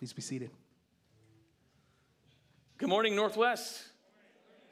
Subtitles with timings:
[0.00, 0.50] Please be seated.
[2.78, 3.82] Good morning, Northwest.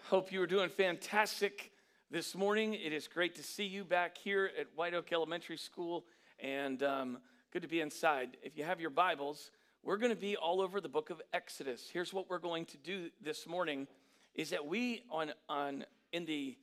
[0.05, 1.71] Hope you are doing fantastic
[2.11, 2.73] this morning.
[2.73, 6.07] It is great to see you back here at White Oak Elementary School,
[6.41, 7.19] and um,
[7.53, 8.39] good to be inside.
[8.43, 9.51] If you have your Bibles,
[9.83, 11.91] we're going to be all over the book of Exodus.
[11.93, 13.87] Here's what we're going to do this morning:
[14.35, 16.57] is that we on on in the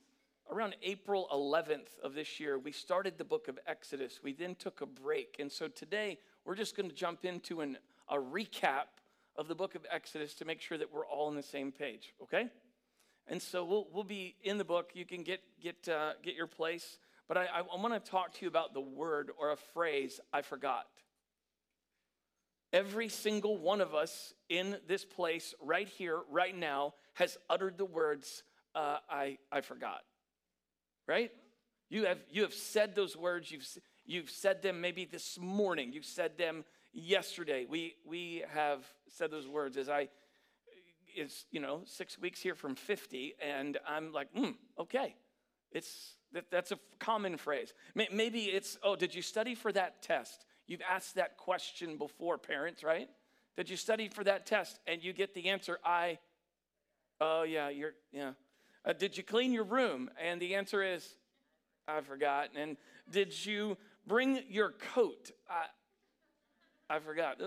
[0.50, 4.18] around April 11th of this year, we started the book of Exodus.
[4.24, 7.78] We then took a break, and so today we're just going to jump into an,
[8.08, 8.86] a recap
[9.36, 12.14] of the book of Exodus to make sure that we're all on the same page,
[12.22, 12.48] okay?
[13.28, 14.90] And so we'll, we'll be in the book.
[14.94, 16.98] You can get, get, uh, get your place.
[17.28, 20.42] But I, I, want to talk to you about the word or a phrase I
[20.42, 20.86] forgot.
[22.72, 27.84] Every single one of us in this place, right here, right now, has uttered the
[27.84, 30.02] words, uh, I, I forgot.
[31.08, 31.32] Right?
[31.88, 33.50] You have, you have said those words.
[33.50, 33.66] You've,
[34.04, 35.92] you've said them maybe this morning.
[35.92, 36.64] You've said them
[36.96, 37.66] yesterday.
[37.68, 40.08] We, we have said those words as I,
[41.16, 45.14] is, you know, six weeks here from 50, and I'm like, hmm, okay.
[45.70, 47.72] It's, that, that's a common phrase.
[47.94, 50.46] Maybe it's, oh, did you study for that test?
[50.66, 53.08] You've asked that question before, parents, right?
[53.56, 54.80] Did you study for that test?
[54.86, 56.18] And you get the answer, I,
[57.20, 58.32] oh, yeah, you're, yeah.
[58.84, 60.10] Uh, did you clean your room?
[60.22, 61.06] And the answer is,
[61.86, 62.50] I forgot.
[62.56, 62.76] And
[63.10, 63.76] did you
[64.06, 65.30] bring your coat?
[65.48, 65.66] I
[66.98, 67.40] forgot.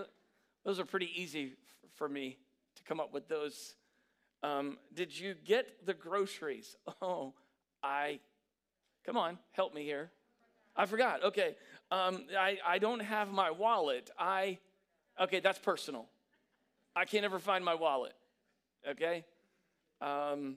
[0.64, 1.54] Those are pretty easy
[1.94, 2.38] for me
[2.76, 3.74] to come up with those.
[4.42, 6.76] Um, did you get the groceries?
[7.02, 7.32] Oh,
[7.82, 8.20] I,
[9.06, 10.10] come on, help me here.
[10.76, 11.24] I forgot.
[11.24, 11.56] Okay.
[11.90, 14.10] Um, I, I don't have my wallet.
[14.18, 14.58] I,
[15.20, 16.06] okay, that's personal.
[16.94, 18.12] I can't ever find my wallet.
[18.88, 19.24] Okay.
[20.00, 20.56] Um,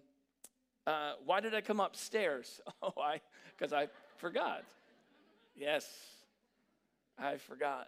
[0.85, 2.61] uh, why did I come upstairs?
[2.81, 3.21] Oh, I,
[3.57, 4.63] because I forgot.
[5.55, 5.87] Yes,
[7.17, 7.87] I forgot.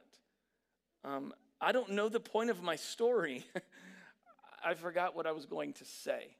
[1.06, 3.46] Um, I don't know the point of my story.
[4.66, 6.36] I forgot what I was going to say,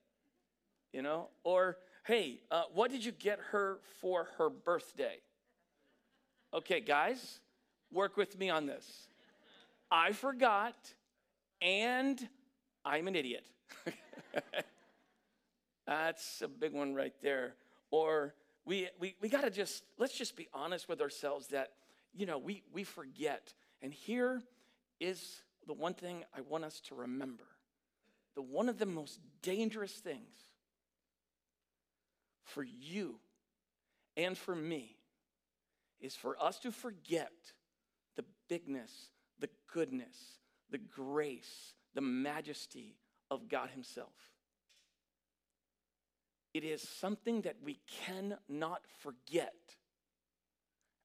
[0.92, 1.30] you know?
[1.44, 5.18] Or, hey, uh, what did you get her for her birthday?
[6.52, 7.40] Okay, guys,
[7.92, 9.08] work with me on this.
[9.92, 10.76] I forgot,
[11.62, 12.28] and
[12.84, 13.46] I'm an idiot.
[15.86, 17.54] That's a big one right there.
[17.92, 18.34] Or
[18.66, 21.74] we, we, we got to just, let's just be honest with ourselves that,
[22.16, 23.54] you know, we, we forget.
[23.84, 24.42] And here
[25.00, 27.46] is the one thing I want us to remember.
[28.36, 30.34] The one of the most dangerous things
[32.44, 33.16] for you
[34.18, 34.98] and for me
[36.00, 37.32] is for us to forget
[38.16, 38.92] the bigness,
[39.40, 40.16] the goodness,
[40.70, 42.98] the grace, the majesty
[43.32, 44.14] of God Himself.
[46.54, 49.54] It is something that we cannot forget.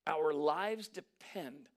[0.07, 1.69] Our lives depend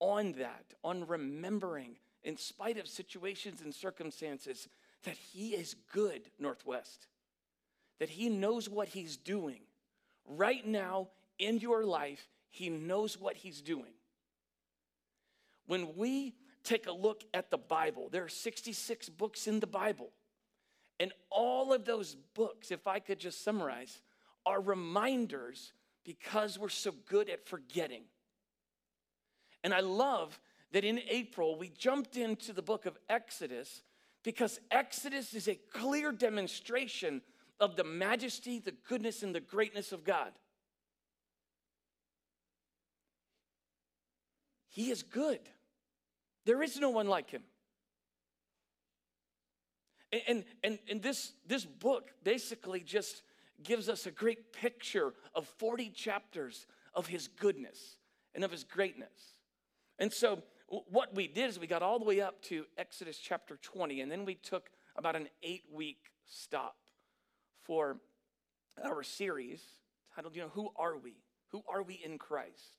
[0.00, 4.68] on that, on remembering, in spite of situations and circumstances,
[5.04, 7.06] that He is good, Northwest,
[7.98, 9.60] that He knows what He's doing.
[10.26, 13.92] Right now in your life, He knows what He's doing.
[15.66, 16.34] When we
[16.64, 20.10] take a look at the Bible, there are 66 books in the Bible.
[21.00, 24.00] And all of those books, if I could just summarize,
[24.44, 25.72] are reminders
[26.04, 28.02] because we're so good at forgetting.
[29.64, 30.38] And I love
[30.72, 33.82] that in April we jumped into the book of Exodus
[34.22, 37.22] because Exodus is a clear demonstration
[37.60, 40.32] of the majesty, the goodness, and the greatness of God.
[44.68, 45.40] He is good.
[46.44, 47.42] There is no one like him.
[50.26, 53.22] And, and, and, this, this book basically just
[53.62, 57.96] gives us a great picture of 40 chapters of his goodness
[58.34, 59.34] and of his greatness.
[59.98, 63.58] And so, what we did is we got all the way up to Exodus chapter
[63.62, 66.76] 20, and then we took about an eight week stop
[67.62, 67.96] for
[68.84, 69.62] our series
[70.14, 71.14] titled, you know, Who Are We?
[71.48, 72.76] Who are we in Christ?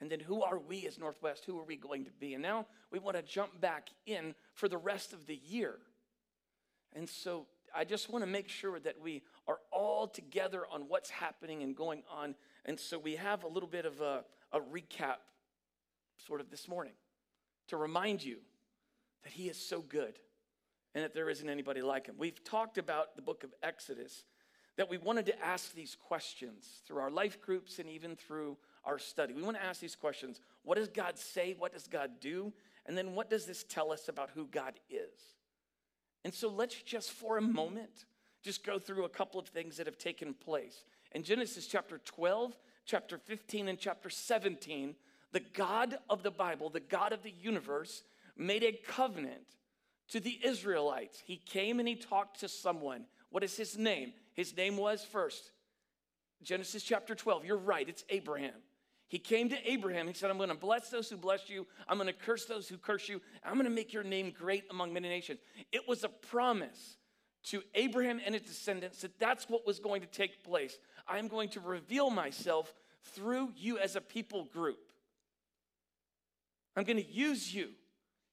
[0.00, 1.44] And then who are we as Northwest?
[1.44, 2.34] Who are we going to be?
[2.34, 5.76] And now we want to jump back in for the rest of the year.
[6.94, 11.10] And so I just want to make sure that we are all together on what's
[11.10, 12.34] happening and going on.
[12.64, 15.16] And so we have a little bit of a, a recap
[16.26, 16.94] sort of this morning
[17.68, 18.38] to remind you
[19.24, 20.18] that He is so good
[20.94, 22.16] and that there isn't anybody like Him.
[22.18, 24.24] We've talked about the book of Exodus,
[24.76, 28.98] that we wanted to ask these questions through our life groups and even through our
[28.98, 29.34] study.
[29.34, 31.54] We want to ask these questions What does God say?
[31.58, 32.52] What does God do?
[32.86, 35.20] And then what does this tell us about who God is?
[36.24, 38.06] And so let's just for a moment
[38.42, 40.84] just go through a couple of things that have taken place.
[41.12, 42.56] In Genesis chapter 12,
[42.86, 44.94] chapter 15, and chapter 17,
[45.32, 48.02] the God of the Bible, the God of the universe,
[48.36, 49.46] made a covenant
[50.08, 51.22] to the Israelites.
[51.24, 53.04] He came and he talked to someone.
[53.30, 54.12] What is his name?
[54.34, 55.50] His name was first,
[56.42, 57.44] Genesis chapter 12.
[57.44, 58.54] You're right, it's Abraham.
[59.08, 60.06] He came to Abraham.
[60.06, 61.66] He said, I'm going to bless those who bless you.
[61.88, 63.22] I'm going to curse those who curse you.
[63.42, 65.40] I'm going to make your name great among many nations.
[65.72, 66.96] It was a promise
[67.44, 70.78] to Abraham and his descendants that that's what was going to take place.
[71.06, 72.72] I'm going to reveal myself
[73.14, 74.78] through you as a people group.
[76.76, 77.70] I'm going to use you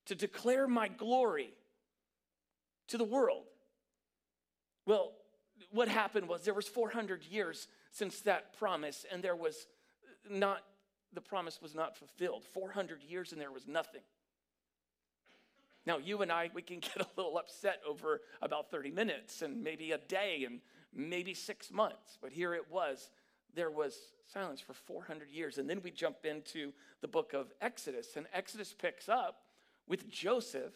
[0.06, 1.50] to declare my glory
[2.88, 3.46] to the world.
[4.86, 5.14] Well,
[5.72, 9.68] what happened was there was 400 years since that promise and there was
[10.30, 10.62] not
[11.14, 12.44] the promise was not fulfilled.
[12.54, 14.02] 400 years and there was nothing.
[15.86, 19.64] Now, you and I, we can get a little upset over about 30 minutes and
[19.64, 20.60] maybe a day and
[20.94, 23.10] maybe six months, but here it was.
[23.56, 23.98] There was
[24.31, 25.57] silence for 400 years.
[25.57, 29.44] And then we jump into the book of Exodus, and Exodus picks up
[29.88, 30.74] with Joseph,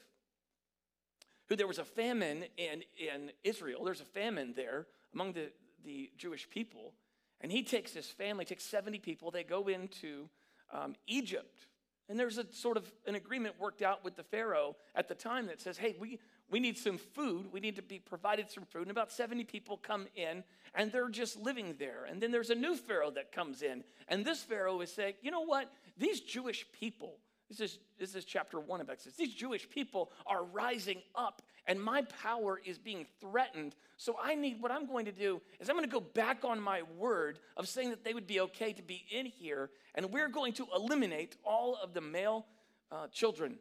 [1.47, 3.83] who there was a famine in, in Israel.
[3.83, 5.51] There's a famine there among the,
[5.83, 6.93] the Jewish people.
[7.41, 10.29] And he takes his family, takes 70 people, they go into
[10.71, 11.65] um, Egypt.
[12.07, 15.47] And there's a sort of an agreement worked out with the Pharaoh at the time
[15.47, 17.51] that says, hey, we, we need some food.
[17.51, 18.83] We need to be provided some food.
[18.83, 20.43] And about 70 people come in
[20.73, 22.05] and they're just living there.
[22.09, 23.83] And then there's a new Pharaoh that comes in.
[24.07, 25.71] And this Pharaoh is saying, you know what?
[25.97, 27.17] These Jewish people,
[27.49, 29.17] this is, this is chapter one of Exodus.
[29.17, 33.75] These Jewish people are rising up, and my power is being threatened.
[33.97, 36.59] So I need what I'm going to do is I'm going to go back on
[36.59, 40.29] my word of saying that they would be okay to be in here, and we're
[40.29, 42.45] going to eliminate all of the male
[42.91, 43.57] uh, children.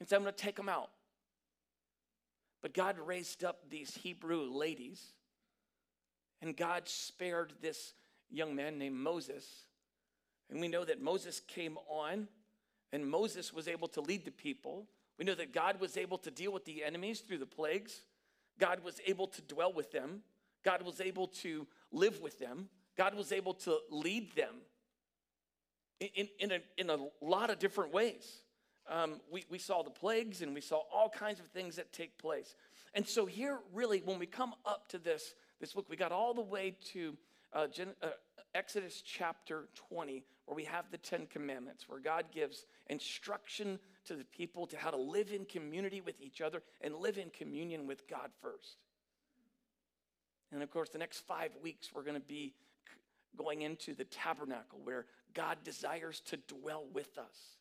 [0.00, 0.90] And so I'm going to take them out.
[2.62, 5.02] But God raised up these Hebrew ladies,
[6.42, 7.94] and God spared this
[8.30, 9.44] young man named Moses
[10.50, 12.28] and we know that Moses came on
[12.92, 14.86] and Moses was able to lead the people.
[15.18, 18.02] We know that God was able to deal with the enemies through the plagues.
[18.58, 20.22] God was able to dwell with them.
[20.64, 22.68] God was able to live with them.
[22.96, 24.54] God was able to lead them
[26.00, 28.40] in, in, a, in a lot of different ways.
[28.88, 32.16] Um, we, we saw the plagues and we saw all kinds of things that take
[32.18, 32.54] place.
[32.94, 36.32] And so, here, really, when we come up to this, this book, we got all
[36.32, 37.16] the way to
[37.52, 38.08] uh, Gen, uh,
[38.54, 44.24] Exodus chapter 20, where we have the Ten Commandments, where God gives instruction to the
[44.24, 48.08] people to how to live in community with each other and live in communion with
[48.08, 48.78] God first.
[50.50, 52.54] And of course, the next five weeks, we're going to be
[53.36, 55.04] going into the tabernacle where
[55.34, 57.57] God desires to dwell with us.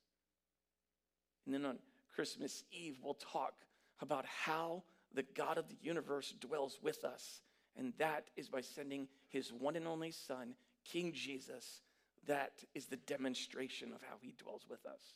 [1.48, 1.80] And then on
[2.14, 3.54] Christmas Eve, we'll talk
[4.02, 4.84] about how
[5.14, 7.42] the God of the universe dwells with us.
[7.78, 11.82] And that is by sending his one and only Son, King Jesus,
[12.28, 15.16] that is the demonstration of how he dwells with us.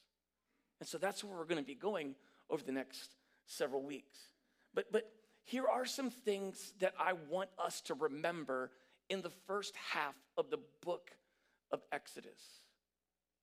[0.79, 2.15] And so that's where we're going to be going
[2.49, 4.29] over the next several weeks.
[4.73, 5.11] But, but
[5.43, 8.71] here are some things that I want us to remember
[9.09, 11.11] in the first half of the book
[11.71, 12.61] of Exodus.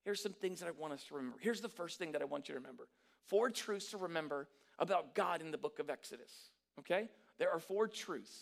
[0.09, 1.37] Here's some things that I want us to remember.
[1.39, 2.89] Here's the first thing that I want you to remember
[3.27, 6.33] four truths to remember about God in the book of Exodus.
[6.79, 7.11] Okay?
[7.39, 8.33] There are four truths.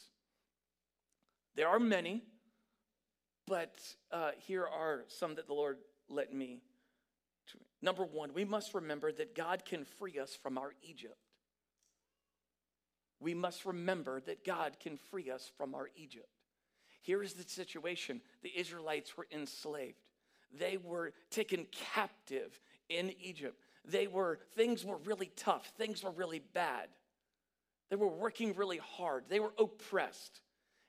[1.56, 2.22] There are many,
[3.48, 3.80] but
[4.12, 5.78] uh, here are some that the Lord
[6.08, 6.60] let me.
[7.82, 11.18] Number one, we must remember that God can free us from our Egypt.
[13.18, 16.28] We must remember that God can free us from our Egypt.
[17.02, 19.98] Here is the situation the Israelites were enslaved,
[20.58, 23.60] they were taken captive in Egypt.
[23.84, 26.88] They were, things were really tough, things were really bad.
[27.90, 30.40] They were working really hard, they were oppressed.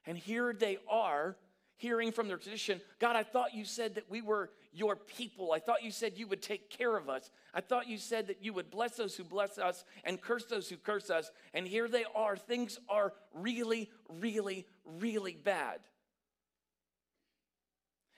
[0.05, 1.35] And here they are
[1.75, 5.51] hearing from their tradition God, I thought you said that we were your people.
[5.51, 7.31] I thought you said you would take care of us.
[7.53, 10.69] I thought you said that you would bless those who bless us and curse those
[10.69, 11.31] who curse us.
[11.53, 12.37] And here they are.
[12.37, 15.79] Things are really, really, really bad.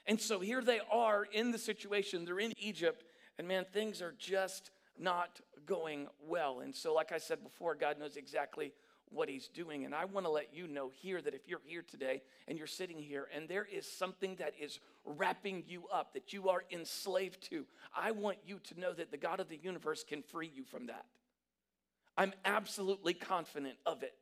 [0.09, 2.25] And so here they are in the situation.
[2.25, 3.03] They're in Egypt,
[3.37, 6.61] and man, things are just not going well.
[6.61, 8.73] And so, like I said before, God knows exactly
[9.11, 9.85] what he's doing.
[9.85, 12.65] And I want to let you know here that if you're here today and you're
[12.65, 17.43] sitting here and there is something that is wrapping you up, that you are enslaved
[17.51, 20.63] to, I want you to know that the God of the universe can free you
[20.63, 21.05] from that.
[22.17, 24.15] I'm absolutely confident of it.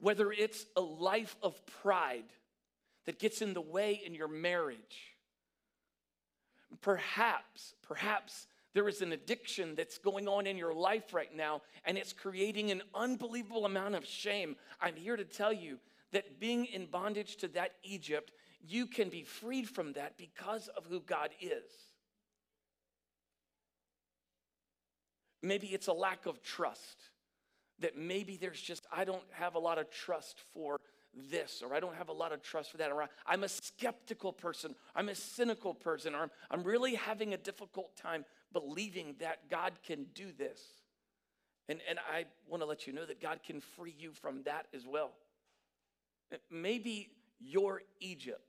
[0.00, 2.24] Whether it's a life of pride
[3.06, 5.14] that gets in the way in your marriage,
[6.80, 11.98] perhaps, perhaps there is an addiction that's going on in your life right now, and
[11.98, 14.56] it's creating an unbelievable amount of shame.
[14.80, 15.78] I'm here to tell you
[16.12, 18.32] that being in bondage to that Egypt
[18.66, 21.70] you can be freed from that because of who God is.
[25.42, 26.98] Maybe it's a lack of trust.
[27.80, 30.80] That maybe there's just, I don't have a lot of trust for
[31.30, 34.32] this, or I don't have a lot of trust for that, or I'm a skeptical
[34.32, 39.50] person, I'm a cynical person, or I'm, I'm really having a difficult time believing that
[39.50, 40.60] God can do this.
[41.68, 44.66] And, and I want to let you know that God can free you from that
[44.74, 45.10] as well.
[46.50, 47.10] Maybe
[47.40, 48.42] you're Egypt.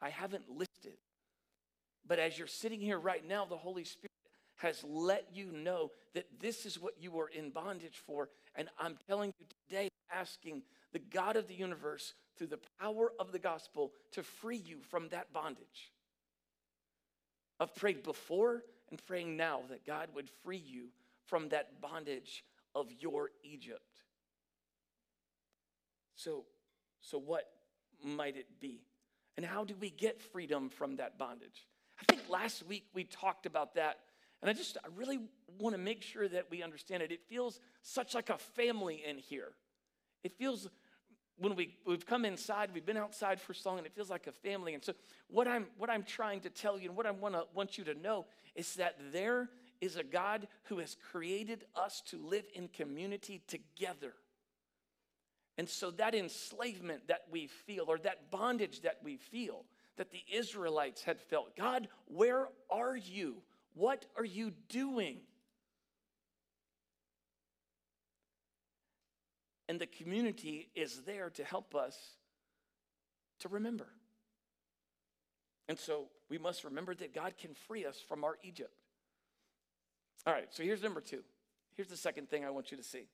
[0.00, 0.98] I haven't listed.
[2.06, 4.10] But as you're sitting here right now, the Holy Spirit
[4.56, 8.28] has let you know that this is what you were in bondage for.
[8.56, 13.32] And I'm telling you today, asking the God of the universe through the power of
[13.32, 15.92] the gospel to free you from that bondage.
[17.60, 20.88] I've prayed before and praying now that God would free you
[21.26, 22.44] from that bondage
[22.74, 24.00] of your Egypt.
[26.16, 26.44] So,
[27.00, 27.44] so what
[28.02, 28.82] might it be?
[29.36, 31.66] And how do we get freedom from that bondage?
[32.00, 33.98] I think last week we talked about that.
[34.44, 35.20] And I just, I really
[35.58, 37.10] want to make sure that we understand it.
[37.10, 39.52] It feels such like a family in here.
[40.22, 40.68] It feels,
[41.38, 44.26] when we, we've come inside, we've been outside for so long, and it feels like
[44.26, 44.74] a family.
[44.74, 44.92] And so,
[45.28, 47.84] what I'm, what I'm trying to tell you and what I want, to, want you
[47.84, 49.48] to know is that there
[49.80, 54.12] is a God who has created us to live in community together.
[55.56, 59.64] And so that enslavement that we feel, or that bondage that we feel,
[59.96, 63.36] that the Israelites had felt God, where are you?
[63.74, 65.18] What are you doing?
[69.68, 71.96] And the community is there to help us
[73.40, 73.88] to remember.
[75.68, 78.74] And so we must remember that God can free us from our Egypt.
[80.26, 81.22] All right, so here's number two.
[81.74, 83.08] Here's the second thing I want you to see.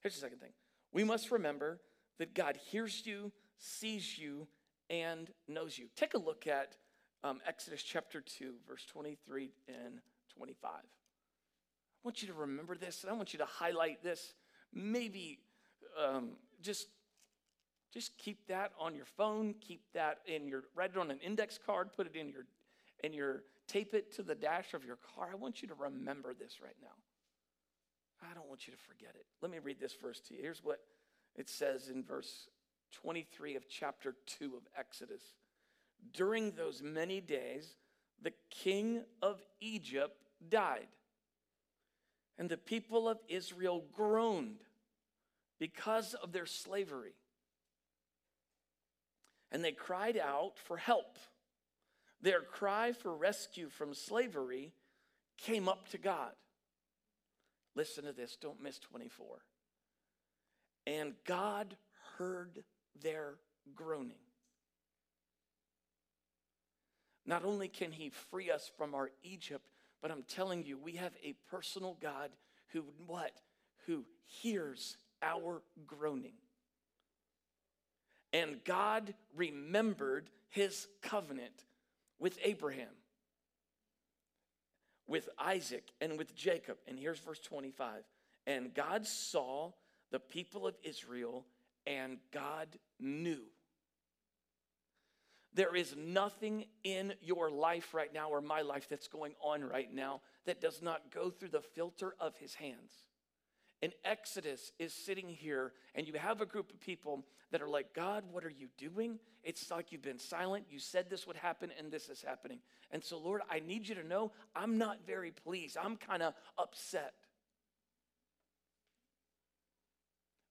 [0.00, 0.52] Here's the second thing.
[0.92, 1.80] We must remember
[2.18, 4.48] that God hears you, sees you,
[4.90, 5.86] and knows you.
[5.96, 6.76] Take a look at
[7.24, 9.98] um, Exodus chapter 2, verse 23 and
[10.36, 10.70] 25.
[10.70, 10.78] I
[12.04, 14.34] want you to remember this, and I want you to highlight this.
[14.72, 15.40] Maybe
[16.00, 16.88] um, just
[17.92, 19.54] just keep that on your phone.
[19.60, 21.92] Keep that in your write it on an index card.
[21.96, 22.44] Put it in your
[23.02, 25.30] in your tape it to the dash of your car.
[25.32, 26.88] I want you to remember this right now.
[28.28, 29.24] I don't want you to forget it.
[29.40, 30.40] Let me read this verse to you.
[30.42, 30.80] Here's what
[31.36, 32.48] it says in verse
[32.92, 35.22] 23 of chapter 2 of Exodus.
[36.12, 37.74] During those many days,
[38.22, 40.16] the king of Egypt
[40.48, 40.88] died,
[42.38, 44.60] and the people of Israel groaned
[45.58, 47.14] because of their slavery.
[49.52, 51.18] And they cried out for help.
[52.20, 54.72] Their cry for rescue from slavery
[55.38, 56.32] came up to God.
[57.76, 59.26] Listen to this, don't miss 24.
[60.86, 61.76] And God
[62.18, 62.64] heard
[63.00, 63.34] their
[63.74, 64.16] groaning.
[67.26, 69.66] Not only can He free us from our Egypt,
[70.02, 72.30] but I'm telling you, we have a personal God
[72.72, 73.32] who what?
[73.86, 76.34] Who hears our groaning.
[78.32, 81.64] And God remembered his covenant
[82.18, 82.88] with Abraham,
[85.06, 86.78] with Isaac, and with Jacob.
[86.88, 88.02] And here's verse 25.
[88.46, 89.72] And God saw
[90.10, 91.46] the people of Israel,
[91.86, 93.42] and God knew.
[95.54, 99.92] There is nothing in your life right now or my life that's going on right
[99.92, 102.90] now that does not go through the filter of his hands.
[103.80, 107.92] And Exodus is sitting here, and you have a group of people that are like,
[107.94, 109.18] God, what are you doing?
[109.42, 110.64] It's like you've been silent.
[110.70, 112.58] You said this would happen, and this is happening.
[112.90, 115.76] And so, Lord, I need you to know I'm not very pleased.
[115.76, 117.12] I'm kind of upset.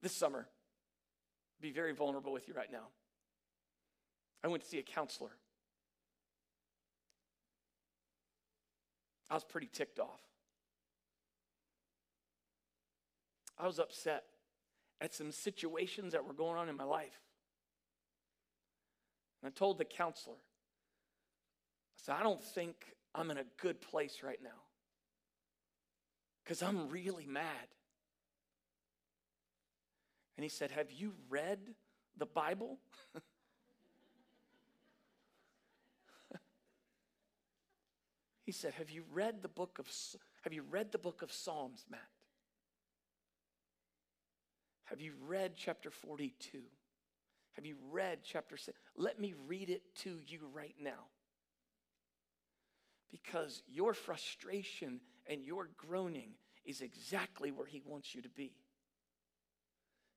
[0.01, 0.47] This summer,
[1.59, 2.87] be very vulnerable with you right now.
[4.43, 5.31] I went to see a counselor.
[9.29, 10.21] I was pretty ticked off.
[13.57, 14.23] I was upset
[14.99, 17.19] at some situations that were going on in my life.
[19.41, 22.75] And I told the counselor, I said, I don't think
[23.15, 24.49] I'm in a good place right now
[26.43, 27.45] because I'm really mad.
[30.37, 31.59] And he said, Have you read
[32.17, 32.79] the Bible?
[38.43, 39.87] he said, Have you read the book of
[40.43, 42.01] have you read the book of Psalms, Matt?
[44.85, 46.59] Have you read chapter 42?
[47.53, 48.77] Have you read chapter 6?
[48.97, 51.07] Let me read it to you right now.
[53.09, 56.31] Because your frustration and your groaning
[56.65, 58.51] is exactly where He wants you to be.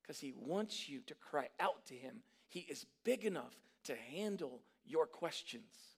[0.03, 2.17] Because He wants you to cry out to Him.
[2.49, 3.55] He is big enough
[3.85, 5.96] to handle your questions.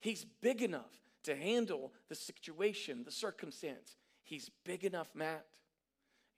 [0.00, 0.90] He's big enough
[1.24, 3.96] to handle the situation, the circumstance.
[4.24, 5.44] He's big enough, Matt.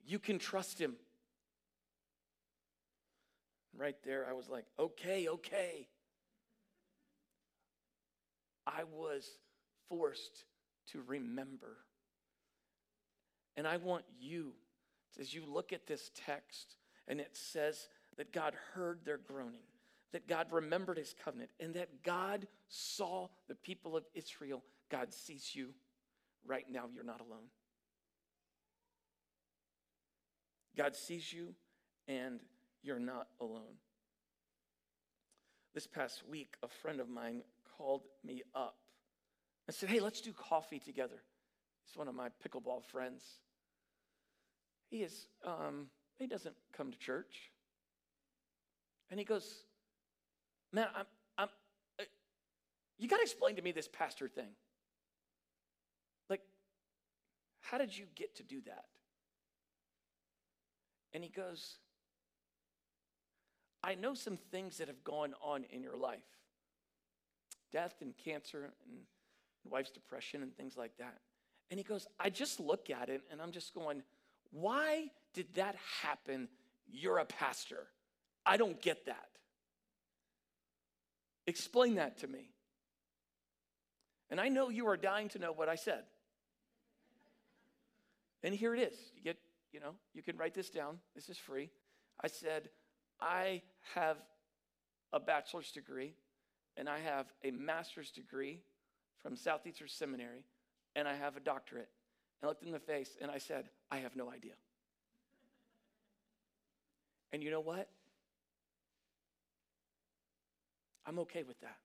[0.05, 0.95] You can trust him.
[3.75, 5.87] Right there, I was like, okay, okay.
[8.67, 9.27] I was
[9.89, 10.43] forced
[10.91, 11.77] to remember.
[13.55, 14.53] And I want you,
[15.19, 16.75] as you look at this text,
[17.07, 19.61] and it says that God heard their groaning,
[20.13, 24.63] that God remembered his covenant, and that God saw the people of Israel.
[24.89, 25.69] God sees you
[26.45, 26.85] right now.
[26.93, 27.49] You're not alone.
[30.77, 31.55] God sees you,
[32.07, 32.39] and
[32.83, 33.77] you're not alone.
[35.73, 37.41] This past week, a friend of mine
[37.77, 38.77] called me up
[39.67, 41.23] and said, Hey, let's do coffee together.
[41.85, 43.23] He's one of my pickleball friends.
[44.89, 45.87] He is, um,
[46.19, 47.51] he doesn't come to church.
[49.09, 49.63] And he goes,
[50.73, 51.05] Man, I'm,
[51.37, 51.47] I'm,
[51.99, 52.03] uh,
[52.97, 54.49] you got to explain to me this pastor thing.
[56.29, 56.41] Like,
[57.61, 58.85] how did you get to do that?
[61.13, 61.77] And he goes,
[63.83, 66.23] I know some things that have gone on in your life
[67.71, 68.99] death and cancer and
[69.67, 71.17] wife's depression and things like that.
[71.71, 74.03] And he goes, I just look at it and I'm just going,
[74.51, 76.49] why did that happen?
[76.87, 77.87] You're a pastor.
[78.45, 79.29] I don't get that.
[81.45, 82.49] Explain that to me.
[84.29, 86.03] And I know you are dying to know what I said.
[88.41, 88.97] And here it is.
[89.15, 89.37] You get,
[89.71, 90.99] you know, you can write this down.
[91.15, 91.69] This is free.
[92.21, 92.69] I said,
[93.19, 93.61] I
[93.95, 94.17] have
[95.11, 96.15] a bachelor's degree
[96.75, 98.61] and I have a master's degree
[99.21, 100.45] from Southeastern Seminary
[100.95, 101.89] and I have a doctorate.
[102.41, 104.53] And I looked in the face and I said, I have no idea.
[107.31, 107.89] And you know what?
[111.05, 111.77] I'm okay with that.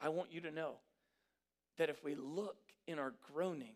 [0.00, 0.74] I want you to know
[1.78, 3.74] that if we look in our groaning,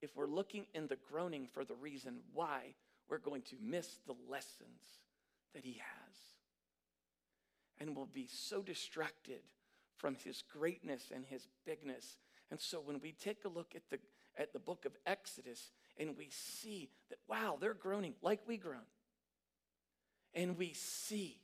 [0.00, 2.74] if we're looking in the groaning for the reason why,
[3.08, 5.00] we're going to miss the lessons
[5.54, 6.16] that He has.
[7.78, 9.40] And we'll be so distracted
[9.96, 12.16] from His greatness and His bigness.
[12.50, 13.98] And so when we take a look at the,
[14.36, 18.82] at the book of Exodus and we see that, wow, they're groaning like we groan,
[20.34, 21.38] and we see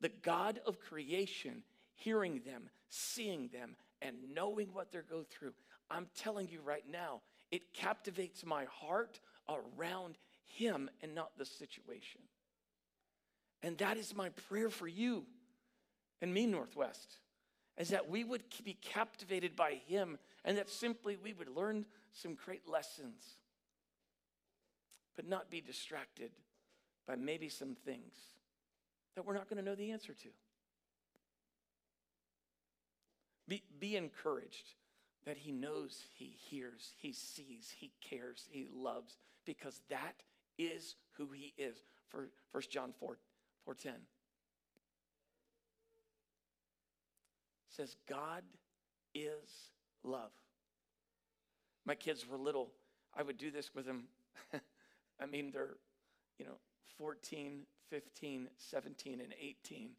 [0.00, 1.62] the God of creation
[1.94, 5.52] hearing them, seeing them, and knowing what they're going through.
[5.90, 12.20] I'm telling you right now, it captivates my heart around Him and not the situation.
[13.62, 15.24] And that is my prayer for you
[16.20, 17.18] and me, Northwest,
[17.78, 22.34] is that we would be captivated by Him and that simply we would learn some
[22.34, 23.22] great lessons,
[25.14, 26.30] but not be distracted
[27.06, 28.14] by maybe some things
[29.14, 30.28] that we're not going to know the answer to.
[33.48, 34.74] Be, be encouraged
[35.24, 40.22] that he knows, he hears, he sees, he cares, he loves, because that
[40.58, 41.76] is who he is.
[42.08, 43.18] For 1 John 4,
[43.68, 43.92] 4.10
[47.68, 48.42] says, God
[49.14, 49.70] is
[50.02, 50.30] love.
[51.84, 52.70] My kids were little.
[53.14, 54.04] I would do this with them.
[55.20, 55.76] I mean, they're,
[56.38, 56.56] you know,
[56.98, 59.90] 14, 15, 17, and 18.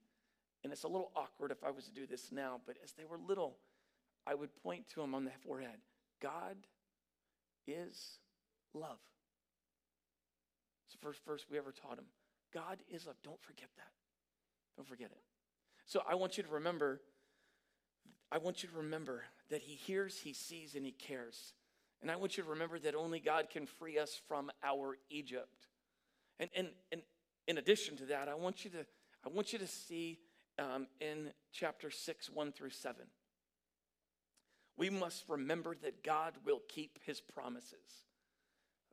[0.64, 3.06] And it's a little awkward if I was to do this now, but as they
[3.06, 3.58] were little,
[4.26, 5.78] I would point to them on the forehead
[6.22, 6.58] God
[7.68, 8.20] is
[8.74, 8.98] love.
[10.86, 12.06] It's the first verse we ever taught them.
[12.54, 13.18] God is love.
[13.24, 13.92] Don't forget that.
[14.76, 15.22] Don't forget it.
[15.86, 17.02] So I want you to remember,
[18.32, 21.54] I want you to remember that he hears, he sees, and he cares.
[22.02, 25.68] And I want you to remember that only God can free us from our Egypt.
[26.40, 27.02] And, and, and
[27.48, 28.86] in addition to that, I want you to,
[29.26, 30.20] I want you to see
[30.60, 32.96] um, in chapter 6, 1 through 7
[34.78, 38.06] we must remember that God will keep his promises.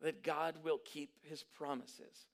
[0.00, 2.26] That God will keep his promises.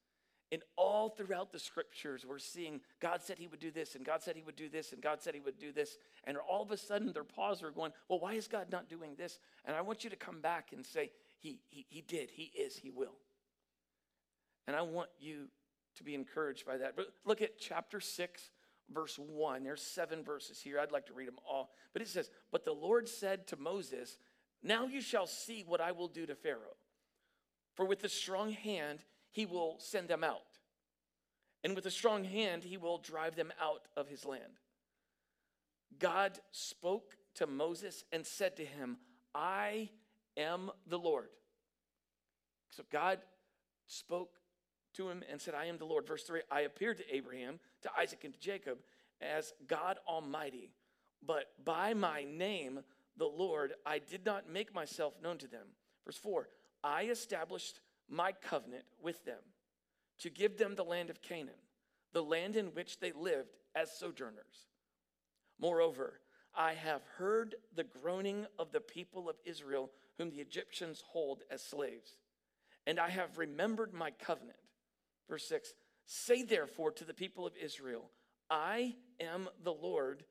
[0.52, 4.22] And all throughout the scriptures, we're seeing God said he would do this, and God
[4.22, 5.96] said he would do this, and God said he would do this.
[6.24, 9.14] And all of a sudden, their paws are going, Well, why is God not doing
[9.16, 9.38] this?
[9.64, 12.76] And I want you to come back and say, He, he, he did, He is,
[12.76, 13.14] He will.
[14.70, 15.48] And I want you
[15.96, 16.94] to be encouraged by that.
[16.94, 18.50] But look at chapter 6,
[18.88, 19.64] verse 1.
[19.64, 20.78] There's seven verses here.
[20.78, 21.70] I'd like to read them all.
[21.92, 24.16] But it says, But the Lord said to Moses,
[24.62, 26.76] Now you shall see what I will do to Pharaoh.
[27.74, 29.00] For with a strong hand
[29.32, 30.60] he will send them out,
[31.64, 34.60] and with a strong hand he will drive them out of his land.
[35.98, 38.98] God spoke to Moses and said to him,
[39.34, 39.90] I
[40.36, 41.30] am the Lord.
[42.70, 43.18] So God
[43.88, 44.39] spoke
[44.94, 46.06] to him and said, I am the Lord.
[46.06, 48.78] Verse 3 I appeared to Abraham, to Isaac, and to Jacob
[49.20, 50.70] as God Almighty,
[51.24, 52.80] but by my name,
[53.16, 55.66] the Lord, I did not make myself known to them.
[56.04, 56.48] Verse 4
[56.82, 59.40] I established my covenant with them
[60.20, 61.54] to give them the land of Canaan,
[62.12, 64.68] the land in which they lived as sojourners.
[65.60, 66.20] Moreover,
[66.54, 71.62] I have heard the groaning of the people of Israel, whom the Egyptians hold as
[71.62, 72.16] slaves,
[72.86, 74.56] and I have remembered my covenant.
[75.30, 75.72] Verse 6
[76.04, 78.10] Say therefore to the people of Israel,
[78.50, 80.24] I am the Lord,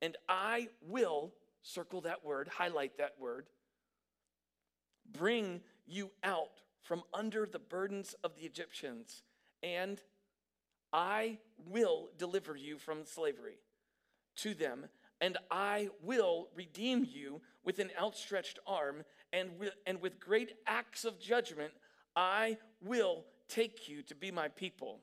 [0.00, 3.48] and I will, circle that word, highlight that word,
[5.12, 9.24] bring you out from under the burdens of the Egyptians,
[9.62, 10.00] and
[10.92, 11.38] I
[11.68, 13.58] will deliver you from slavery
[14.36, 14.86] to them,
[15.20, 21.04] and I will redeem you with an outstretched arm, and with, and with great acts
[21.04, 21.72] of judgment,
[22.14, 25.00] I will take you to be my people.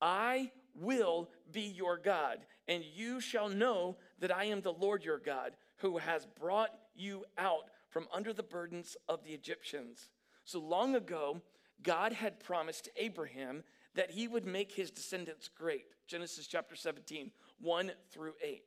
[0.00, 5.18] I will be your God, and you shall know that I am the Lord your
[5.18, 10.08] God, who has brought you out from under the burdens of the Egyptians.
[10.44, 11.40] So long ago,
[11.82, 13.62] God had promised Abraham
[13.94, 15.84] that he would make his descendants great.
[16.06, 17.30] Genesis chapter 17,
[17.60, 18.62] 1 through 8.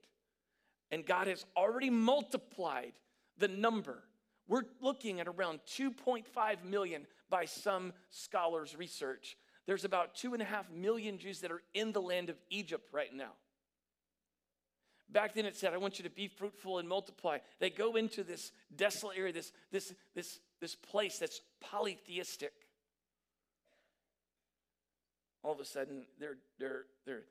[0.92, 2.94] And God has already multiplied
[3.38, 4.04] the number.
[4.48, 9.38] We're looking at around 2.5 million by some scholars' research.
[9.66, 12.88] There's about two and a half million Jews that are in the land of Egypt
[12.94, 13.32] right now.
[15.10, 17.38] Back then it said, I want you to be fruitful and multiply.
[17.60, 22.54] They go into this desolate area, this, this, this, this place that's polytheistic.
[25.44, 27.24] All of a sudden, their, their, their,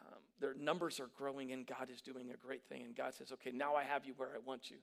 [0.00, 2.82] um, their numbers are growing and God is doing a great thing.
[2.82, 4.76] And God says, Okay, now I have you where I want you.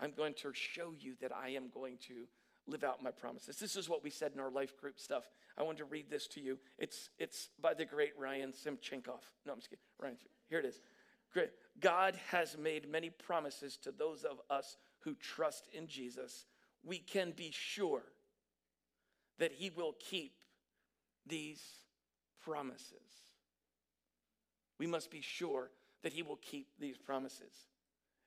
[0.00, 2.26] I'm going to show you that I am going to
[2.66, 3.56] live out my promises.
[3.56, 5.24] This is what we said in our life group stuff.
[5.58, 6.58] I want to read this to you.
[6.78, 9.20] It's, it's by the great Ryan Simchenkov.
[9.46, 9.84] No, I'm just kidding.
[10.00, 10.16] Ryan,
[10.48, 10.80] here it is.
[11.80, 16.46] God has made many promises to those of us who trust in Jesus.
[16.84, 18.04] We can be sure
[19.38, 20.34] that He will keep
[21.26, 21.62] these
[22.42, 22.92] promises.
[24.78, 25.70] We must be sure
[26.02, 27.52] that He will keep these promises.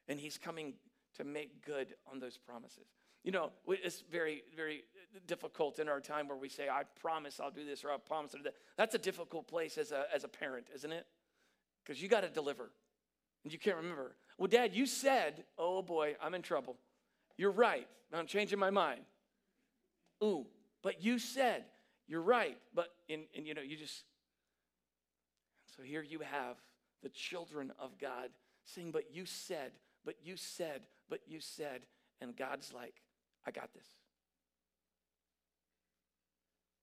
[0.07, 0.73] And He's coming
[1.17, 2.87] to make good on those promises.
[3.23, 4.83] You know, it's very, very
[5.25, 8.33] difficult in our time where we say, I promise I'll do this or I promise
[8.33, 8.55] I'll do that.
[8.77, 11.05] That's a difficult place as a, as a parent, isn't it?
[11.83, 12.71] Because you got to deliver
[13.43, 14.15] and you can't remember.
[14.37, 16.77] Well, Dad, you said, oh boy, I'm in trouble.
[17.37, 17.87] You're right.
[18.13, 19.01] I'm changing my mind.
[20.23, 20.45] Ooh,
[20.81, 21.65] but you said,
[22.07, 22.57] you're right.
[22.73, 24.03] But, and, and you know, you just,
[25.75, 26.57] so here you have
[27.03, 28.29] the children of God
[28.63, 29.71] saying, but you said,
[30.05, 31.81] but you said, but you said.
[32.19, 32.95] And God's like,
[33.45, 33.85] I got this.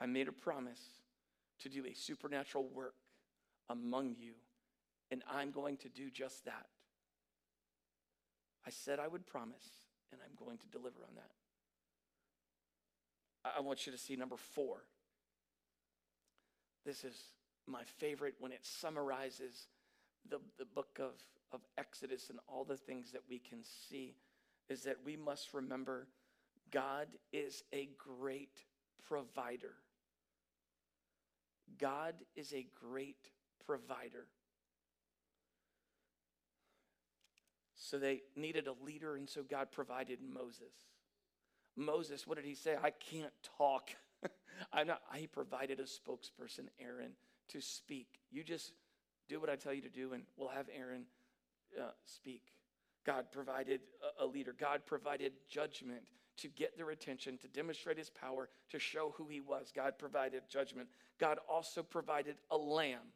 [0.01, 0.81] I made a promise
[1.61, 2.95] to do a supernatural work
[3.69, 4.35] among you,
[5.11, 6.67] and I'm going to do just that.
[8.67, 9.67] I said I would promise,
[10.13, 11.31] and I'm going to deliver on that.
[13.57, 14.79] I want you to see number four.
[16.85, 17.17] This is
[17.67, 19.69] my favorite when it summarizes
[20.29, 21.13] the, the book of,
[21.55, 24.17] of Exodus and all the things that we can see
[24.69, 26.09] is that we must remember
[26.71, 28.65] God is a great
[29.07, 29.75] provider.
[31.79, 33.31] God is a great
[33.65, 34.27] provider.
[37.77, 40.73] So they needed a leader, and so God provided Moses.
[41.77, 42.77] Moses, what did he say?
[42.83, 43.91] I can't talk.
[44.73, 47.13] I'm not, he provided a spokesperson, Aaron,
[47.49, 48.21] to speak.
[48.31, 48.73] You just
[49.29, 51.05] do what I tell you to do, and we'll have Aaron
[51.81, 52.43] uh, speak.
[53.05, 53.81] God provided
[54.19, 56.03] a, leader, God provided judgment
[56.39, 59.73] to get their attention, to demonstrate his power, to show who he was.
[59.75, 60.89] God provided judgment.
[61.21, 63.13] God also provided a lamb.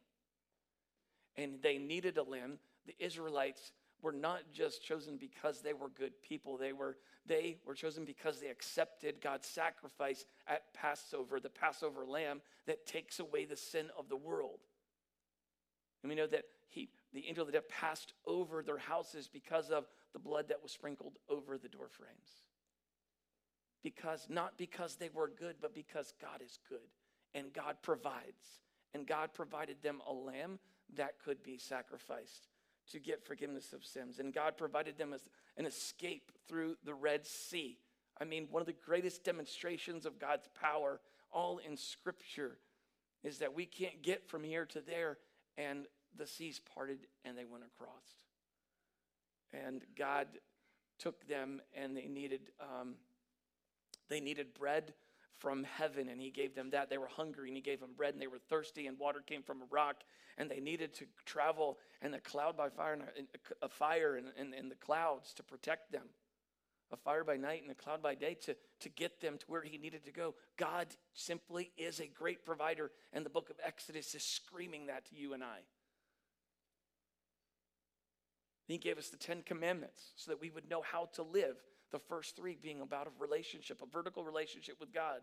[1.35, 2.59] And they needed a lamb.
[2.85, 6.57] The Israelites were not just chosen because they were good people.
[6.57, 12.41] They were, they were chosen because they accepted God's sacrifice at Passover, the Passover lamb
[12.67, 14.59] that takes away the sin of the world.
[16.03, 19.85] And we know that he, the angel of death passed over their houses because of
[20.13, 22.43] the blood that was sprinkled over the door frames.
[23.81, 26.79] Because, not because they were good, but because God is good
[27.33, 28.61] and God provides.
[28.93, 30.59] And God provided them a lamb
[30.95, 32.47] that could be sacrificed
[32.91, 34.19] to get forgiveness of sins.
[34.19, 35.21] And God provided them as
[35.57, 37.77] an escape through the Red Sea.
[38.19, 40.99] I mean, one of the greatest demonstrations of God's power,
[41.31, 42.57] all in Scripture,
[43.23, 45.17] is that we can't get from here to there,
[45.57, 45.85] and
[46.17, 48.15] the seas parted and they went across.
[49.53, 50.27] And God
[50.99, 52.95] took them, and they needed um,
[54.09, 54.93] they needed bread
[55.39, 56.89] from heaven and he gave them that.
[56.89, 59.41] They were hungry and he gave them bread and they were thirsty and water came
[59.41, 60.03] from a rock
[60.37, 64.53] and they needed to travel and a cloud by fire and a, a fire and,
[64.53, 66.07] and the clouds to protect them.
[66.91, 69.61] A fire by night and a cloud by day to, to get them to where
[69.61, 70.33] he needed to go.
[70.57, 75.15] God simply is a great provider, and the book of Exodus is screaming that to
[75.15, 75.59] you and I.
[78.69, 81.55] He gave us the Ten Commandments so that we would know how to live
[81.91, 85.21] the first three being about a relationship, a vertical relationship with God.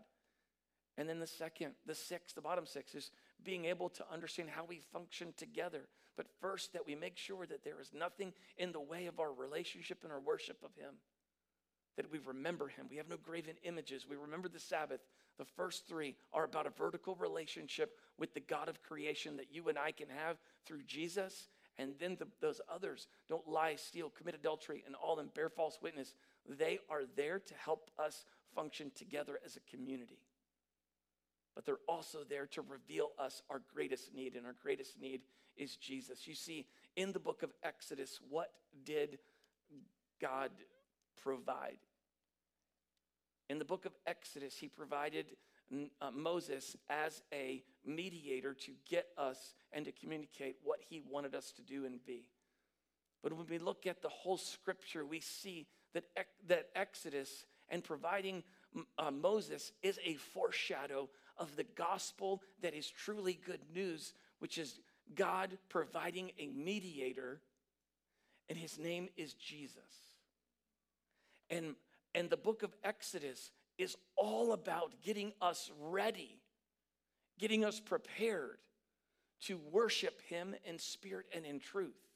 [0.97, 3.09] And then the second, the sixth, the bottom six is
[3.45, 5.87] being able to understand how we function together.
[6.17, 9.31] But first, that we make sure that there is nothing in the way of our
[9.31, 10.95] relationship and our worship of Him.
[11.95, 12.87] That we remember Him.
[12.89, 14.05] We have no graven images.
[14.09, 14.99] We remember the Sabbath.
[15.37, 19.69] The first three are about a vertical relationship with the God of creation that you
[19.69, 21.47] and I can have through Jesus.
[21.77, 25.77] And then the, those others don't lie, steal, commit adultery, and all them bear false
[25.81, 26.15] witness.
[26.47, 30.19] They are there to help us function together as a community.
[31.53, 35.21] But they're also there to reveal us our greatest need, and our greatest need
[35.55, 36.27] is Jesus.
[36.27, 38.51] You see, in the book of Exodus, what
[38.83, 39.19] did
[40.21, 40.51] God
[41.21, 41.77] provide?
[43.49, 45.25] In the book of Exodus, he provided
[46.01, 51.51] uh, Moses as a mediator to get us and to communicate what he wanted us
[51.53, 52.29] to do and be.
[53.23, 56.05] But when we look at the whole scripture, we see that,
[56.47, 58.43] that Exodus and providing
[58.97, 64.79] uh, Moses is a foreshadow of the gospel that is truly good news, which is
[65.15, 67.41] God providing a mediator,
[68.49, 69.81] and his name is Jesus.
[71.49, 71.75] And,
[72.13, 76.39] and the book of Exodus is all about getting us ready,
[77.39, 78.57] getting us prepared
[79.41, 82.07] to worship him in spirit and in truth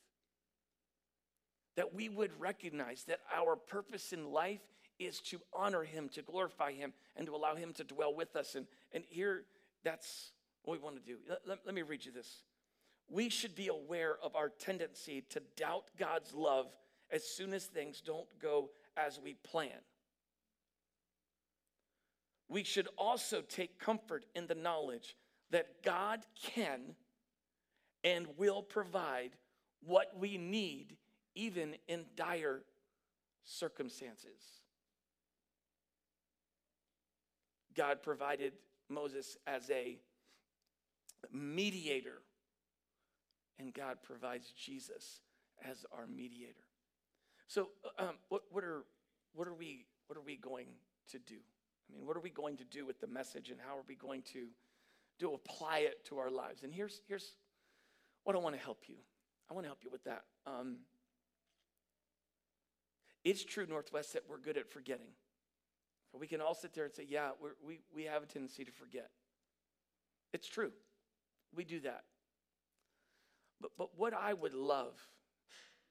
[1.75, 4.61] that we would recognize that our purpose in life
[4.99, 8.55] is to honor him, to glorify him, and to allow him to dwell with us.
[8.55, 9.45] And, and here,
[9.83, 10.31] that's
[10.63, 11.17] what we want to do.
[11.27, 12.43] Let, let, let me read you this.
[13.09, 16.67] We should be aware of our tendency to doubt God's love
[17.09, 19.79] as soon as things don't go as we plan.
[22.51, 25.15] We should also take comfort in the knowledge
[25.51, 26.95] that God can
[28.03, 29.31] and will provide
[29.85, 30.97] what we need
[31.33, 32.63] even in dire
[33.45, 34.41] circumstances.
[37.73, 38.51] God provided
[38.89, 39.97] Moses as a
[41.31, 42.21] mediator,
[43.59, 45.21] and God provides Jesus
[45.63, 46.67] as our mediator.
[47.47, 48.83] So, uh, um, what, what, are,
[49.33, 50.67] what, are we, what are we going
[51.11, 51.37] to do?
[51.91, 53.95] I mean, what are we going to do with the message, and how are we
[53.95, 54.47] going to,
[55.19, 56.63] to apply it to our lives?
[56.63, 57.35] And here's, here's
[58.23, 58.95] what I want to help you.
[59.49, 60.23] I want to help you with that.
[60.45, 60.77] Um,
[63.23, 65.09] it's true, Northwest, that we're good at forgetting.
[66.17, 67.31] We can all sit there and say, yeah,
[67.65, 69.09] we we, have a tendency to forget.
[70.33, 70.71] It's true.
[71.55, 72.03] We do that.
[73.61, 74.93] But, but what I would love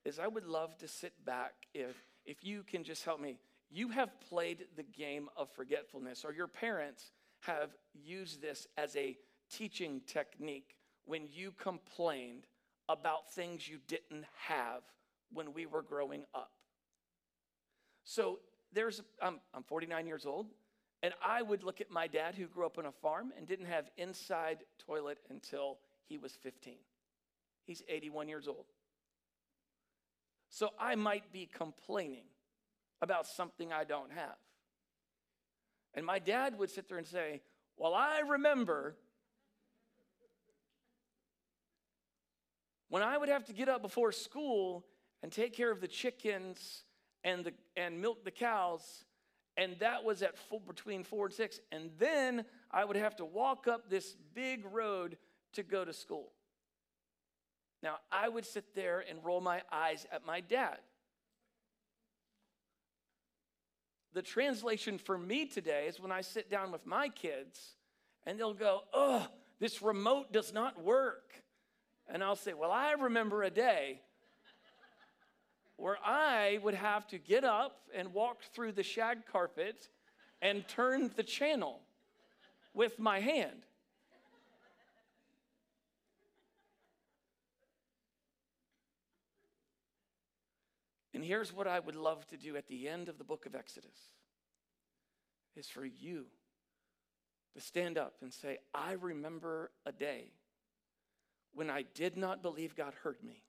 [0.05, 3.39] is I would love to sit back if, if you can just help me.
[3.70, 9.16] You have played the game of forgetfulness, or your parents have used this as a
[9.50, 12.46] teaching technique when you complained
[12.88, 14.83] about things you didn't have
[15.33, 16.50] when we were growing up.
[18.04, 18.40] So
[18.72, 20.46] there's, I'm, I'm 49 years old,
[21.02, 23.66] and I would look at my dad who grew up on a farm and didn't
[23.66, 25.78] have inside toilet until
[26.09, 26.74] he was 15.
[27.64, 28.66] He's 81 years old.
[30.48, 32.24] So I might be complaining
[33.03, 34.37] about something I don't have.
[35.95, 37.43] And my dad would sit there and say,
[37.77, 38.97] Well, I remember
[42.89, 44.85] when I would have to get up before school
[45.23, 46.85] and take care of the chickens
[47.25, 49.05] and, the, and milk the cows.
[49.57, 50.35] And that was at
[50.67, 51.61] between four and six.
[51.73, 55.19] And then I would have to walk up this big road
[55.53, 56.33] to go to school.
[57.83, 60.79] Now, I would sit there and roll my eyes at my dad.
[64.12, 67.77] The translation for me today is when I sit down with my kids
[68.27, 69.27] and they'll go, Oh,
[69.61, 71.35] this remote does not work.
[72.09, 74.01] And I'll say, Well, I remember a day
[75.77, 79.88] where I would have to get up and walk through the shag carpet
[80.42, 81.81] and turn the channel
[82.75, 83.64] with my hand.
[91.20, 93.54] And here's what I would love to do at the end of the book of
[93.54, 94.14] Exodus
[95.54, 96.24] is for you
[97.54, 100.33] to stand up and say, I remember a day
[101.52, 103.42] when I did not believe God heard me.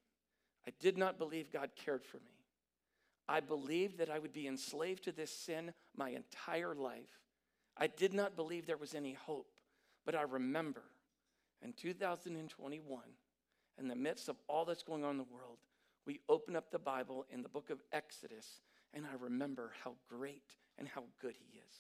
[0.68, 2.44] I did not believe God cared for me.
[3.30, 7.22] I believed that I would be enslaved to this sin my entire life.
[7.78, 9.48] I did not believe there was any hope,
[10.06, 10.84] but I remember
[11.64, 13.00] in 2021,
[13.80, 15.60] in the midst of all that's going on in the world,
[16.06, 18.62] we open up the Bible in the book of Exodus,
[18.94, 21.76] and I remember how great and how good He is.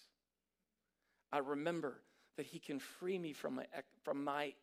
[1.32, 2.02] I remember
[2.38, 3.66] that He can free me from my,
[4.04, 4.54] from my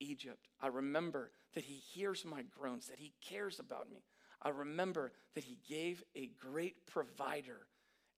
[0.00, 0.48] Egypt.
[0.60, 4.04] I remember that He hears my groans, that He cares about me.
[4.42, 7.66] I remember that He gave a great provider,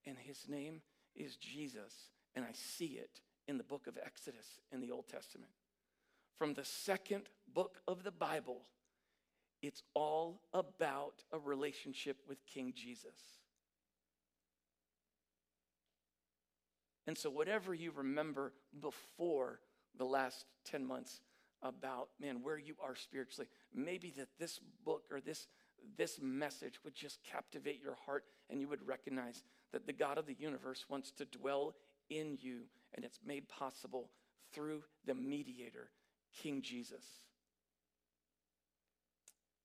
[0.06, 0.80] and His name
[1.14, 1.92] is Jesus.
[2.34, 5.52] And I see it in the book of Exodus in the Old Testament.
[6.36, 8.62] From the second book of the Bible,
[9.66, 13.18] it's all about a relationship with King Jesus.
[17.06, 19.60] And so, whatever you remember before
[19.96, 21.20] the last 10 months
[21.62, 25.46] about, man, where you are spiritually, maybe that this book or this,
[25.96, 30.26] this message would just captivate your heart and you would recognize that the God of
[30.26, 31.74] the universe wants to dwell
[32.10, 32.62] in you
[32.94, 34.10] and it's made possible
[34.52, 35.90] through the mediator,
[36.42, 37.04] King Jesus.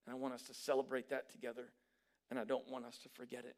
[0.06, 1.72] And I want us to celebrate that together,
[2.30, 3.56] and I don't want us to forget it.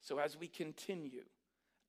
[0.00, 1.24] So, as we continue,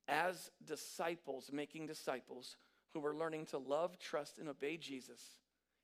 [0.08, 2.56] as disciples, making disciples
[2.94, 5.20] who are learning to love, trust, and obey Jesus,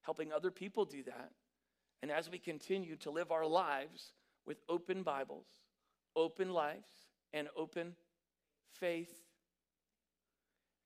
[0.02, 1.32] helping other people do that,
[2.02, 4.12] and as we continue to live our lives
[4.46, 5.46] with open Bibles,
[6.16, 6.88] open lives,
[7.32, 7.94] and open
[8.72, 9.14] faith,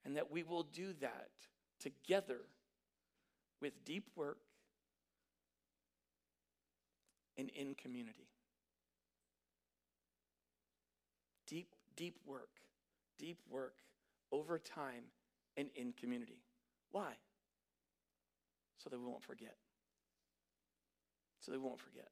[0.04, 1.30] and that we will do that
[1.80, 2.40] together
[3.60, 4.38] with deep work
[7.38, 8.28] and in community.
[11.46, 12.50] Deep, deep work,
[13.18, 13.74] deep work
[14.32, 15.04] over time
[15.56, 16.42] and in community.
[16.90, 17.12] Why?
[18.78, 19.54] So that we won't forget.
[21.40, 22.08] So we won't forget.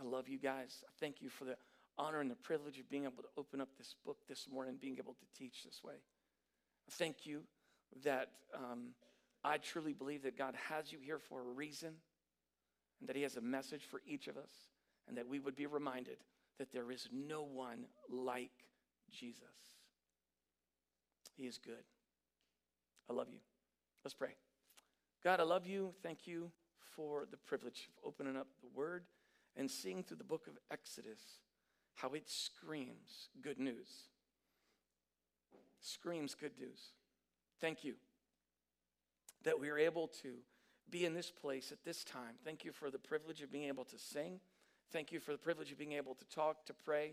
[0.00, 0.82] I love you guys.
[0.86, 1.56] I thank you for the
[1.96, 4.96] honor and the privilege of being able to open up this book this morning, being
[4.98, 5.94] able to teach this way.
[5.94, 7.42] I thank you
[8.02, 8.88] that um,
[9.44, 11.94] I truly believe that God has you here for a reason
[13.04, 14.50] and that He has a message for each of us,
[15.06, 16.16] and that we would be reminded
[16.58, 18.64] that there is no one like
[19.10, 19.42] Jesus.
[21.36, 21.84] He is good.
[23.10, 23.40] I love you.
[24.06, 24.36] Let's pray.
[25.22, 25.92] God, I love you.
[26.02, 26.50] Thank you
[26.96, 29.04] for the privilege of opening up the Word
[29.54, 31.20] and seeing through the book of Exodus
[31.96, 33.88] how it screams good news.
[35.82, 36.92] Screams good news.
[37.60, 37.96] Thank you
[39.42, 40.36] that we are able to
[40.90, 42.34] be in this place at this time.
[42.44, 44.40] Thank you for the privilege of being able to sing.
[44.92, 47.12] Thank you for the privilege of being able to talk, to pray,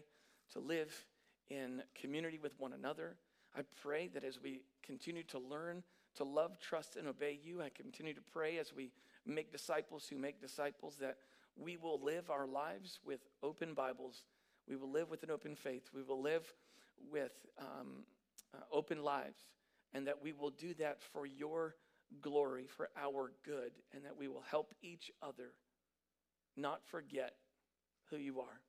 [0.54, 1.06] to live
[1.50, 3.16] in community with one another.
[3.56, 5.84] I pray that as we continue to learn
[6.16, 8.92] to love, trust, and obey you, I continue to pray as we
[9.26, 11.18] make disciples who make disciples that
[11.58, 14.24] we will live our lives with open Bibles.
[14.68, 15.90] We will live with an open faith.
[15.94, 16.54] We will live
[17.12, 18.06] with um,
[18.54, 19.42] uh, open lives.
[19.94, 21.76] And that we will do that for your
[22.22, 25.54] glory for our good, and that we will help each other
[26.58, 27.36] not forget
[28.10, 28.62] who you are.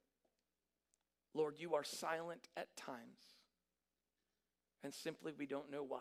[1.35, 3.21] Lord, you are silent at times,
[4.85, 6.01] and simply we don't know why.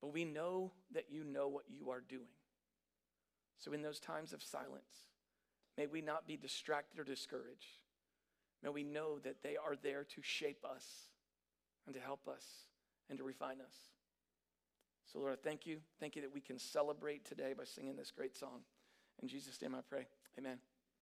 [0.00, 2.34] But we know that you know what you are doing.
[3.58, 5.08] So, in those times of silence,
[5.78, 7.78] may we not be distracted or discouraged.
[8.62, 10.84] May we know that they are there to shape us
[11.86, 12.44] and to help us
[13.08, 13.91] and to refine us.
[15.12, 15.78] So, Lord, I thank you.
[16.00, 18.60] Thank you that we can celebrate today by singing this great song.
[19.20, 20.06] In Jesus' name I pray.
[20.38, 20.58] Amen.